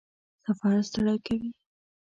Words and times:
سفر 0.43 0.75
ستړی 0.87 1.15
کوي؟ 1.25 1.49